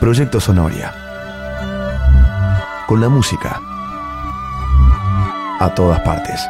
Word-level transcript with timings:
Proyecto 0.00 0.40
Sonoria. 0.40 0.92
Con 2.86 3.00
la 3.00 3.08
música. 3.08 3.60
A 5.58 5.72
todas 5.74 6.00
partes. 6.00 6.46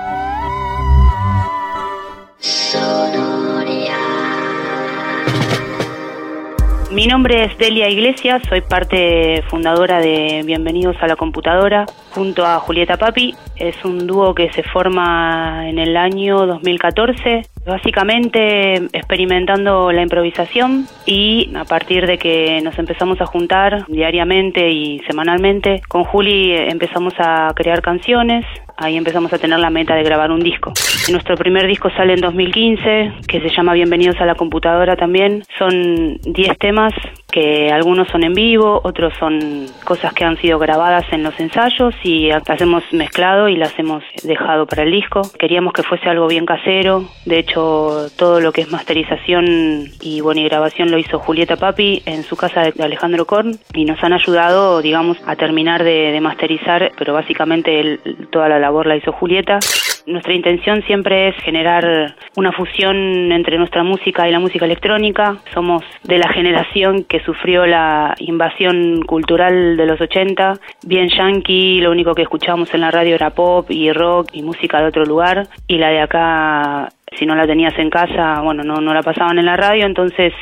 Mi 6.91 7.07
nombre 7.07 7.45
es 7.45 7.57
Delia 7.57 7.89
Iglesias, 7.89 8.43
soy 8.49 8.63
parte 8.63 9.45
fundadora 9.49 10.01
de 10.01 10.43
Bienvenidos 10.45 10.97
a 11.01 11.07
la 11.07 11.15
Computadora 11.15 11.87
junto 12.11 12.45
a 12.45 12.59
Julieta 12.59 12.97
Papi. 12.97 13.37
Es 13.55 13.77
un 13.85 14.07
dúo 14.07 14.35
que 14.35 14.51
se 14.53 14.65
forma 14.65 15.69
en 15.69 15.79
el 15.79 15.97
año 15.97 16.47
2014, 16.47 17.43
básicamente 17.67 18.75
experimentando 18.97 19.93
la 19.93 20.03
improvisación 20.03 20.87
y 21.05 21.51
a 21.55 21.65
partir 21.65 22.07
de 22.07 22.19
que 22.19 22.61
nos 22.63 22.79
empezamos 22.79 23.21
a 23.21 23.27
juntar 23.27 23.87
diariamente 23.89 24.71
y 24.71 25.01
semanalmente, 25.01 25.83
con 25.89 26.05
Juli 26.05 26.53
empezamos 26.53 27.15
a 27.19 27.53
crear 27.55 27.83
canciones, 27.83 28.45
ahí 28.77 28.97
empezamos 28.97 29.33
a 29.33 29.39
tener 29.39 29.59
la 29.59 29.71
meta 29.71 29.95
de 29.95 30.03
grabar 30.03 30.31
un 30.31 30.41
disco. 30.41 30.73
Nuestro 31.11 31.37
primer 31.37 31.67
disco 31.67 31.91
sale 31.91 32.15
en 32.15 32.21
2015, 32.21 33.13
que 33.27 33.41
se 33.41 33.51
llama 33.51 33.75
Bienvenidos 33.75 34.21
a 34.21 34.27
la 34.27 34.35
computadora 34.35 34.97
también. 34.97 35.43
Son 35.59 36.19
10 36.23 36.59
temas 36.59 36.93
que 37.37 37.71
algunos 37.71 38.09
son 38.09 38.25
en 38.25 38.33
vivo, 38.33 38.81
otros 38.83 39.13
son 39.19 39.67
cosas 39.85 40.15
que 40.15 40.25
han 40.25 40.39
sido 40.39 40.59
grabadas 40.59 41.05
en 41.13 41.23
los 41.23 41.39
ensayos 41.39 41.95
y 42.03 42.31
las 42.31 42.63
hemos 42.63 42.83
mezclado 42.95 43.51
y 43.51 43.57
las 43.57 43.79
hemos 43.79 44.03
dejado 44.23 44.65
para 44.65 44.85
el 44.85 44.91
disco. 44.91 45.21
Queríamos 45.39 45.75
que 45.75 45.83
fuese 45.83 46.09
algo 46.09 46.29
bien 46.29 46.47
casero, 46.47 47.05
de 47.27 47.39
hecho 47.39 48.07
todo 48.17 48.41
lo 48.41 48.53
que 48.53 48.63
es 48.63 48.71
masterización 48.71 49.91
y 50.01 50.23
bueno 50.23 50.41
y 50.41 50.45
grabación 50.45 50.91
lo 50.91 50.97
hizo 50.97 51.19
Julieta 51.19 51.57
Papi 51.57 52.03
en 52.07 52.23
su 52.23 52.37
casa 52.37 52.63
de 52.63 52.83
Alejandro 52.83 53.27
Korn 53.27 53.59
y 53.75 53.85
nos 53.85 54.03
han 54.03 54.15
ayudado 54.15 54.81
digamos 54.81 55.19
a 55.27 55.37
terminar 55.37 55.85
de, 55.85 56.19
masterizar, 56.23 56.93
pero 56.97 57.13
básicamente 57.13 58.01
toda 58.31 58.49
la 58.49 58.59
labor 58.59 58.87
la 58.87 58.97
hizo 58.97 59.13
Julieta. 59.13 59.59
Nuestra 60.07 60.35
intención 60.35 60.83
siempre 60.83 61.29
es 61.29 61.37
generar 61.43 62.15
una 62.37 62.53
fusión 62.53 63.33
entre 63.33 63.59
nuestra 63.59 63.83
música 63.83 64.29
y 64.29 64.31
la 64.31 64.39
música 64.39 64.65
electrónica. 64.65 65.39
Somos 65.53 65.83
de 66.05 66.19
la 66.19 66.29
generación 66.29 67.03
que 67.05 67.19
sufrió 67.25 67.67
la 67.67 68.15
invasión 68.19 69.03
cultural 69.03 69.77
de 69.77 69.85
los 69.85 70.01
80. 70.01 70.61
Bien 70.87 71.09
yankee, 71.09 71.81
lo 71.81 71.91
único 71.91 72.15
que 72.15 72.23
escuchábamos 72.23 72.73
en 72.73 72.83
la 72.83 72.93
radio 72.93 73.17
era 73.17 73.31
pop 73.31 73.69
y 73.69 73.91
rock 73.93 74.29
y 74.33 74.43
música 74.43 74.81
de 74.81 74.87
otro 74.87 75.05
lugar. 75.05 75.49
Y 75.67 75.79
la 75.79 75.89
de 75.89 76.01
acá, 76.01 76.89
si 77.19 77.27
no 77.27 77.35
la 77.35 77.47
tenías 77.47 77.77
en 77.77 77.91
casa, 77.91 78.41
bueno, 78.43 78.63
no, 78.63 78.77
no 78.77 78.95
la 78.95 79.03
pasaban 79.03 79.41
en 79.41 79.47
la 79.47 79.57
radio. 79.57 79.87
Entonces 79.87 80.33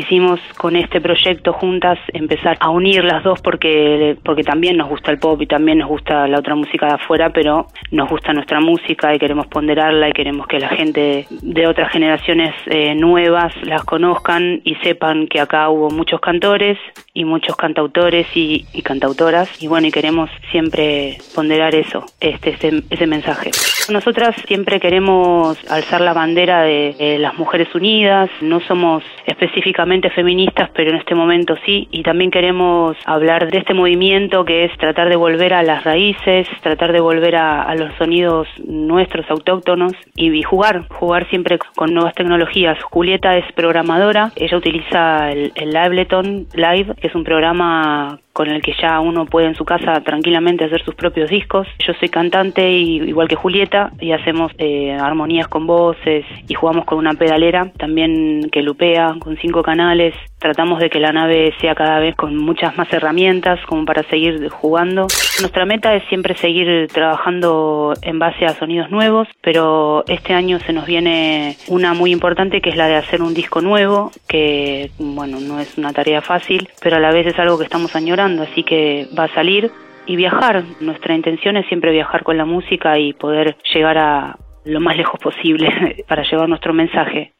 quisimos 0.00 0.40
con 0.56 0.76
este 0.76 0.98
proyecto 0.98 1.52
juntas 1.52 1.98
empezar 2.14 2.56
a 2.60 2.70
unir 2.70 3.04
las 3.04 3.22
dos 3.22 3.38
porque, 3.42 4.16
porque 4.24 4.42
también 4.42 4.78
nos 4.78 4.88
gusta 4.88 5.10
el 5.10 5.18
pop 5.18 5.40
y 5.42 5.46
también 5.46 5.78
nos 5.78 5.88
gusta 5.88 6.26
la 6.26 6.38
otra 6.38 6.54
música 6.54 6.86
de 6.86 6.94
afuera, 6.94 7.30
pero 7.30 7.66
nos 7.90 8.08
gusta 8.08 8.32
nuestra 8.32 8.60
música 8.60 9.14
y 9.14 9.18
queremos 9.18 9.46
ponderarla 9.48 10.08
y 10.08 10.12
queremos 10.12 10.46
que 10.46 10.58
la 10.58 10.70
gente 10.70 11.26
de 11.42 11.66
otras 11.66 11.92
generaciones 11.92 12.54
eh, 12.66 12.94
nuevas 12.94 13.52
las 13.62 13.84
conozcan 13.84 14.62
y 14.64 14.74
sepan 14.76 15.26
que 15.26 15.38
acá 15.38 15.68
hubo 15.68 15.90
muchos 15.90 16.20
cantores 16.20 16.78
y 17.12 17.24
muchos 17.24 17.56
cantautores 17.56 18.26
y, 18.34 18.66
cantautoras 18.82 19.48
y 19.62 19.68
bueno 19.68 19.86
y 19.86 19.90
queremos 19.90 20.30
siempre 20.50 21.18
ponderar 21.34 21.74
eso, 21.74 22.06
este, 22.20 22.50
ese, 22.50 22.82
ese 22.90 23.06
mensaje. 23.06 23.50
Nosotras 23.90 24.34
siempre 24.46 24.80
queremos 24.80 25.58
alzar 25.70 26.00
la 26.00 26.12
bandera 26.12 26.62
de 26.62 27.18
las 27.18 27.36
mujeres 27.36 27.74
unidas, 27.74 28.30
no 28.40 28.60
somos 28.60 29.02
específicamente 29.26 30.10
feministas, 30.10 30.70
pero 30.74 30.90
en 30.90 30.96
este 30.96 31.14
momento 31.14 31.56
sí, 31.64 31.88
y 31.90 32.02
también 32.02 32.30
queremos 32.30 32.96
hablar 33.04 33.50
de 33.50 33.58
este 33.58 33.74
movimiento 33.74 34.44
que 34.44 34.64
es 34.64 34.76
tratar 34.78 35.08
de 35.08 35.16
volver 35.16 35.54
a 35.54 35.62
las 35.62 35.84
raíces, 35.84 36.46
tratar 36.62 36.92
de 36.92 37.00
volver 37.00 37.36
a, 37.36 37.74
los 37.74 37.94
sonidos 37.96 38.48
nuestros 38.64 39.30
autóctonos 39.30 39.92
y, 40.14 40.42
jugar, 40.42 40.86
jugar 40.88 41.28
siempre 41.30 41.58
con 41.74 41.94
nuevas 41.94 42.14
tecnologías. 42.14 42.82
Julieta 42.84 43.36
es 43.36 43.44
programadora, 43.52 44.32
ella 44.36 44.56
utiliza 44.56 45.30
el, 45.30 45.52
el 45.54 45.76
Ableton 45.76 46.46
Live, 46.54 46.94
que 47.00 47.08
es 47.08 47.14
un 47.14 47.24
programa 47.24 48.20
con 48.32 48.48
el 48.48 48.62
que 48.62 48.74
ya 48.80 49.00
uno 49.00 49.26
puede 49.26 49.48
en 49.48 49.54
su 49.54 49.64
casa 49.64 50.00
tranquilamente 50.00 50.64
hacer 50.64 50.84
sus 50.84 50.94
propios 50.94 51.30
discos. 51.30 51.66
Yo 51.86 51.92
soy 51.94 52.08
cantante 52.08 52.70
y, 52.70 52.96
igual 52.96 53.28
que 53.28 53.36
Julieta 53.36 53.92
y 54.00 54.12
hacemos 54.12 54.52
eh, 54.58 54.92
armonías 54.92 55.48
con 55.48 55.66
voces 55.66 56.24
y 56.48 56.54
jugamos 56.54 56.84
con 56.84 56.98
una 56.98 57.14
pedalera 57.14 57.70
también 57.76 58.48
que 58.50 58.62
lupea 58.62 59.14
con 59.18 59.36
cinco 59.36 59.62
canales. 59.62 60.14
Tratamos 60.38 60.80
de 60.80 60.88
que 60.88 61.00
la 61.00 61.12
nave 61.12 61.52
sea 61.60 61.74
cada 61.74 61.98
vez 61.98 62.14
con 62.16 62.36
muchas 62.36 62.76
más 62.76 62.90
herramientas 62.92 63.60
como 63.66 63.84
para 63.84 64.02
seguir 64.04 64.48
jugando. 64.48 65.06
Nuestra 65.40 65.66
meta 65.66 65.94
es 65.94 66.04
siempre 66.08 66.34
seguir 66.34 66.88
trabajando 66.92 67.94
en 68.02 68.18
base 68.18 68.46
a 68.46 68.54
sonidos 68.54 68.90
nuevos, 68.90 69.28
pero 69.42 70.04
este 70.06 70.34
año 70.34 70.58
se 70.60 70.72
nos 70.72 70.86
viene 70.86 71.56
una 71.68 71.94
muy 71.94 72.12
importante 72.12 72.60
que 72.60 72.70
es 72.70 72.76
la 72.76 72.88
de 72.88 72.96
hacer 72.96 73.22
un 73.22 73.34
disco 73.34 73.60
nuevo, 73.60 74.10
que 74.28 74.90
bueno, 74.98 75.40
no 75.40 75.60
es 75.60 75.76
una 75.78 75.92
tarea 75.92 76.22
fácil, 76.22 76.68
pero 76.82 76.96
a 76.96 77.00
la 77.00 77.12
vez 77.12 77.26
es 77.26 77.38
algo 77.38 77.58
que 77.58 77.64
estamos 77.64 77.94
añorando, 77.96 78.19
así 78.20 78.62
que 78.62 79.08
va 79.18 79.24
a 79.24 79.34
salir 79.34 79.70
y 80.06 80.16
viajar. 80.16 80.62
Nuestra 80.80 81.14
intención 81.14 81.56
es 81.56 81.66
siempre 81.66 81.92
viajar 81.92 82.22
con 82.22 82.36
la 82.36 82.44
música 82.44 82.98
y 82.98 83.12
poder 83.12 83.56
llegar 83.72 83.98
a 83.98 84.36
lo 84.64 84.80
más 84.80 84.96
lejos 84.96 85.18
posible 85.20 86.04
para 86.08 86.22
llevar 86.22 86.48
nuestro 86.48 86.72
mensaje. 86.74 87.32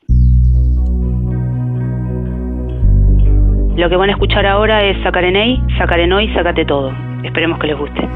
Lo 3.76 3.88
que 3.88 3.96
van 3.96 4.10
a 4.10 4.12
escuchar 4.12 4.46
ahora 4.46 4.84
es 4.84 5.02
Sacareney, 5.02 5.62
Sacarenoi, 5.78 6.32
Sácate 6.34 6.64
Todo. 6.64 6.92
Esperemos 7.24 7.58
que 7.58 7.66
les 7.68 7.78
guste. 7.78 8.08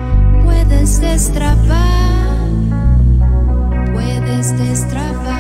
Puedes 0.45 1.01
destrabar, 1.01 1.79
puedes 3.95 4.59
destrabar, 4.59 5.34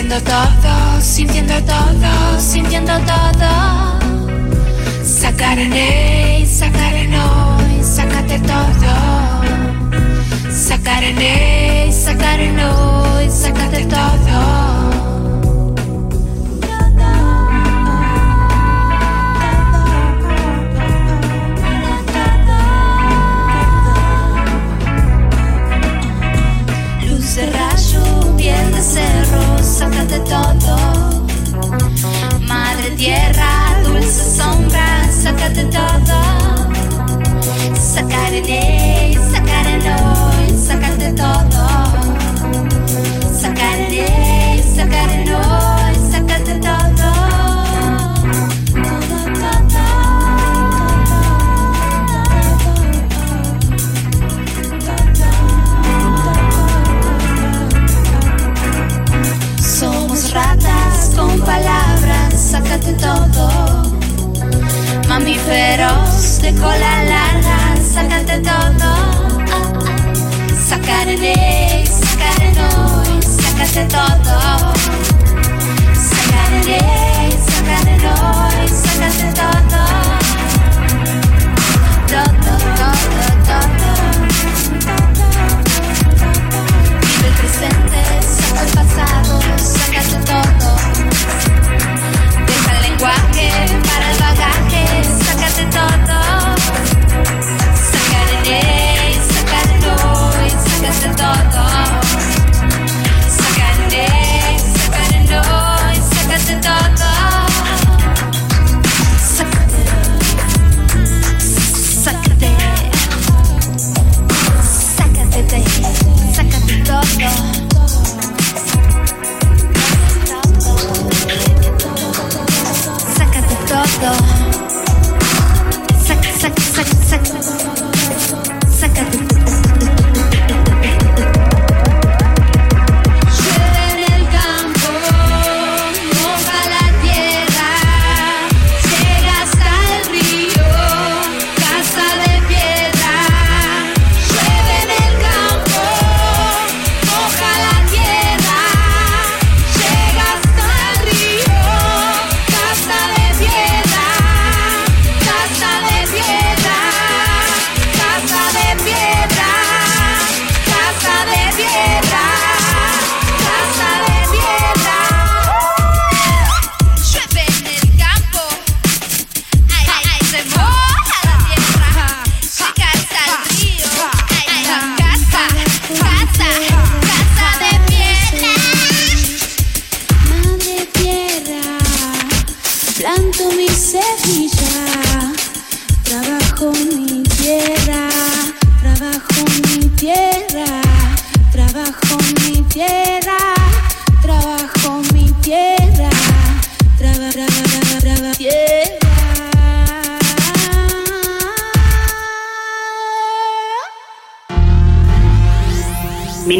Sintiendo 0.00 0.24
todo, 0.24 1.00
sintiendo 1.02 1.54
todo, 1.64 2.40
sintiendo 2.40 2.92
todo. 3.00 3.98
Sacar 5.04 5.58
en 5.58 5.74
él, 5.74 6.46
sacar 6.46 6.94
en 6.94 7.14
hoy, 7.14 7.82
sácate 7.82 8.38
todo. 8.38 9.42
Sacar 10.50 11.04
en 11.04 11.18
él, 11.18 11.92
sacar 11.92 12.40
en 12.40 12.60
hoy, 12.60 13.28
sácate 13.28 13.84
todo. 13.84 14.79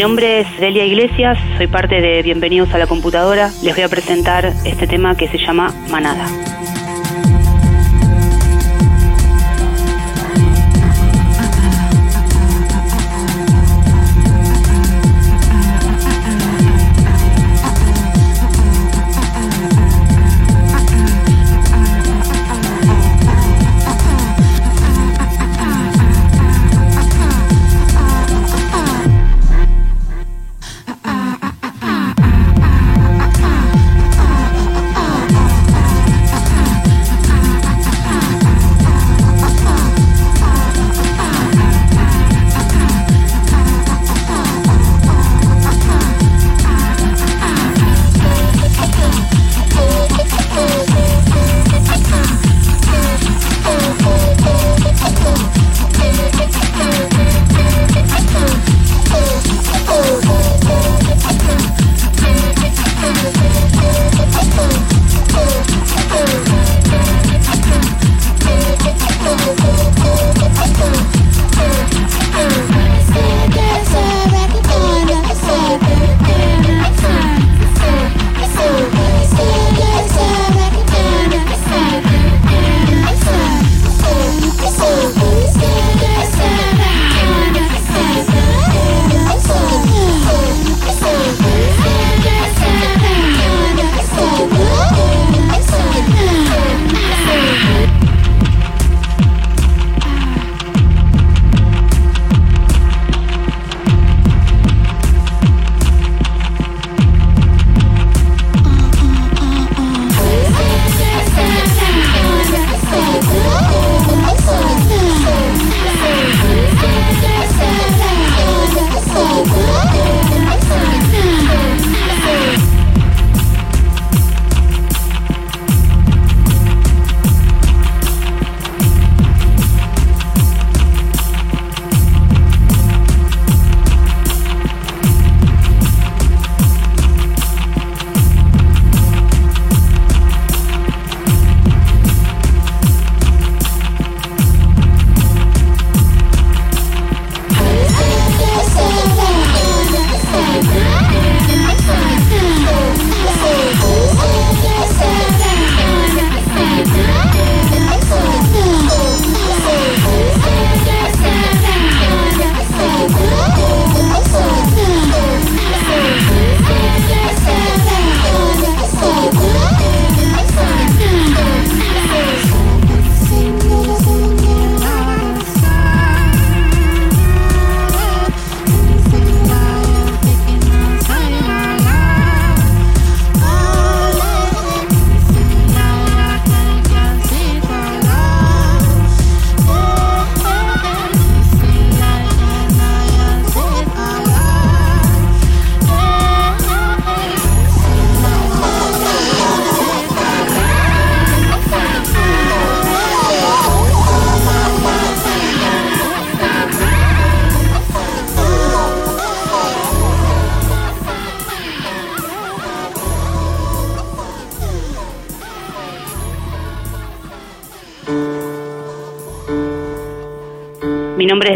Nombre 0.00 0.40
es 0.40 0.46
Delia 0.58 0.86
Iglesias, 0.86 1.36
soy 1.58 1.66
parte 1.66 2.00
de 2.00 2.22
Bienvenidos 2.22 2.72
a 2.72 2.78
la 2.78 2.86
Computadora. 2.86 3.50
Les 3.62 3.74
voy 3.74 3.84
a 3.84 3.88
presentar 3.88 4.46
este 4.64 4.86
tema 4.86 5.14
que 5.14 5.28
se 5.28 5.36
llama 5.36 5.74
Manada. 5.90 6.26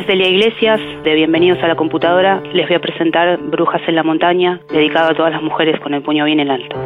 Es 0.04 0.08
Delia 0.08 0.28
Iglesias, 0.28 0.80
de 1.02 1.14
Bienvenidos 1.14 1.62
a 1.62 1.66
la 1.66 1.76
Computadora. 1.76 2.42
Les 2.52 2.68
voy 2.68 2.76
a 2.76 2.78
presentar 2.78 3.38
Brujas 3.38 3.80
en 3.88 3.94
la 3.94 4.02
Montaña, 4.02 4.60
dedicado 4.68 5.12
a 5.12 5.14
todas 5.14 5.32
las 5.32 5.42
mujeres 5.42 5.80
con 5.80 5.94
el 5.94 6.02
puño 6.02 6.26
bien 6.26 6.40
en 6.40 6.50
alto. 6.50 6.76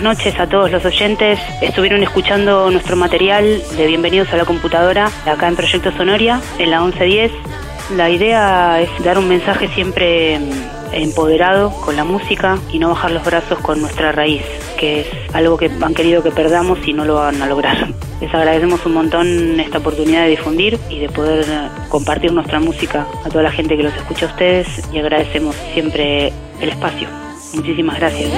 Buenas 0.00 0.18
noches 0.18 0.40
a 0.40 0.46
todos 0.46 0.70
los 0.70 0.82
oyentes. 0.86 1.38
Estuvieron 1.60 2.02
escuchando 2.02 2.70
nuestro 2.70 2.96
material 2.96 3.62
de 3.76 3.86
Bienvenidos 3.86 4.32
a 4.32 4.38
la 4.38 4.46
Computadora 4.46 5.10
acá 5.26 5.46
en 5.46 5.56
Proyecto 5.56 5.92
Sonoria, 5.92 6.40
en 6.58 6.70
la 6.70 6.80
1110. 6.80 7.30
La 7.96 8.08
idea 8.08 8.80
es 8.80 8.88
dar 9.04 9.18
un 9.18 9.28
mensaje 9.28 9.68
siempre 9.68 10.38
mm, 10.38 10.94
empoderado 10.94 11.70
con 11.84 11.96
la 11.96 12.04
música 12.04 12.58
y 12.72 12.78
no 12.78 12.88
bajar 12.88 13.10
los 13.10 13.22
brazos 13.24 13.58
con 13.58 13.82
nuestra 13.82 14.10
raíz, 14.10 14.42
que 14.78 15.00
es 15.00 15.06
algo 15.34 15.58
que 15.58 15.70
han 15.82 15.92
querido 15.92 16.22
que 16.22 16.30
perdamos 16.30 16.78
y 16.86 16.94
no 16.94 17.04
lo 17.04 17.16
van 17.16 17.42
a 17.42 17.46
lograr. 17.46 17.88
Les 18.22 18.32
agradecemos 18.32 18.86
un 18.86 18.94
montón 18.94 19.60
esta 19.60 19.78
oportunidad 19.78 20.22
de 20.22 20.30
difundir 20.30 20.78
y 20.88 21.00
de 21.00 21.10
poder 21.10 21.44
eh, 21.46 21.68
compartir 21.90 22.32
nuestra 22.32 22.58
música 22.58 23.06
a 23.22 23.28
toda 23.28 23.42
la 23.42 23.50
gente 23.50 23.76
que 23.76 23.82
los 23.82 23.94
escucha 23.94 24.26
a 24.26 24.28
ustedes 24.30 24.66
y 24.94 24.98
agradecemos 24.98 25.54
siempre 25.74 26.32
el 26.58 26.70
espacio. 26.70 27.06
Muchísimas 27.54 27.98
gracias. 27.98 28.30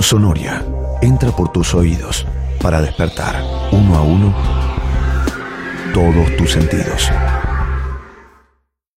Sonoria 0.00 0.64
entra 1.02 1.30
por 1.32 1.50
tus 1.50 1.74
oídos 1.74 2.26
para 2.62 2.80
despertar 2.80 3.42
uno 3.72 3.96
a 3.96 4.02
uno 4.02 4.34
todos 5.92 6.36
tus 6.36 6.52
sentidos. 6.52 7.10